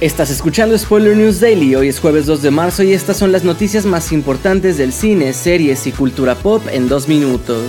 [0.00, 3.42] Estás escuchando Spoiler News Daily, hoy es jueves 2 de marzo y estas son las
[3.42, 7.64] noticias más importantes del cine, series y cultura pop en dos minutos.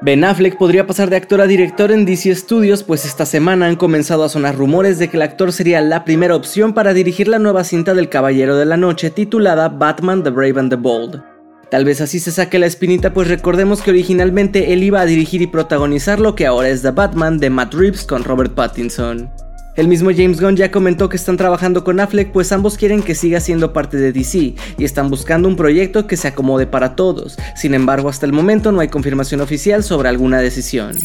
[0.00, 3.76] Ben Affleck podría pasar de actor a director en DC Studios, pues esta semana han
[3.76, 7.38] comenzado a sonar rumores de que el actor sería la primera opción para dirigir la
[7.38, 11.29] nueva cinta del Caballero de la Noche titulada Batman the Brave and the Bold.
[11.70, 15.40] Tal vez así se saque la espinita, pues recordemos que originalmente él iba a dirigir
[15.40, 19.30] y protagonizar lo que ahora es The Batman de Matt Reeves con Robert Pattinson.
[19.76, 23.14] El mismo James Gunn ya comentó que están trabajando con Affleck pues ambos quieren que
[23.14, 27.38] siga siendo parte de DC y están buscando un proyecto que se acomode para todos.
[27.54, 30.96] Sin embargo, hasta el momento no hay confirmación oficial sobre alguna decisión.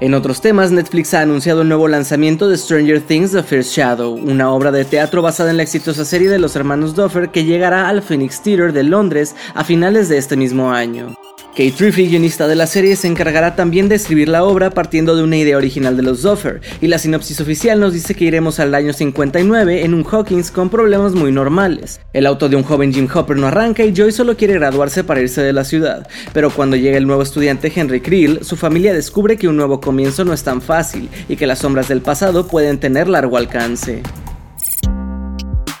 [0.00, 4.12] En otros temas, Netflix ha anunciado el nuevo lanzamiento de Stranger Things The First Shadow,
[4.12, 7.88] una obra de teatro basada en la exitosa serie de los hermanos Duffer que llegará
[7.88, 11.14] al Phoenix Theatre de Londres a finales de este mismo año.
[11.54, 15.22] Kate Riffey, guionista de la serie, se encargará también de escribir la obra partiendo de
[15.22, 18.74] una idea original de los Duffer, y la sinopsis oficial nos dice que iremos al
[18.74, 22.00] año 59 en un Hawkins con problemas muy normales.
[22.12, 25.20] El auto de un joven Jim Hopper no arranca y Joy solo quiere graduarse para
[25.20, 29.36] irse de la ciudad, pero cuando llega el nuevo estudiante Henry Creel, su familia descubre
[29.36, 32.80] que un nuevo comienzo no es tan fácil y que las sombras del pasado pueden
[32.80, 34.02] tener largo alcance.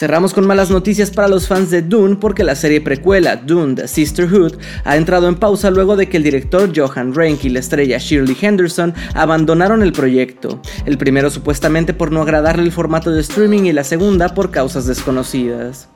[0.04, 3.88] Cerramos con malas noticias para los fans de Dune porque la serie precuela Dune The
[3.88, 4.52] Sisterhood
[4.84, 8.36] ha entrado en pausa luego de que el director Johan Renck y la estrella Shirley
[8.38, 13.72] Henderson abandonaron el proyecto, el primero supuestamente por no agradarle el formato de streaming y
[13.72, 15.88] la segunda por causas desconocidas.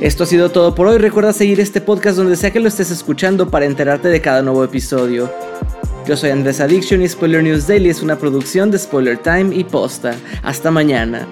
[0.00, 2.90] Esto ha sido todo por hoy, recuerda seguir este podcast donde sea que lo estés
[2.90, 5.30] escuchando para enterarte de cada nuevo episodio.
[6.04, 9.62] Yo soy Andrés Addiction y Spoiler News Daily es una producción de Spoiler Time y
[9.62, 10.16] Posta.
[10.42, 11.28] Hasta mañana.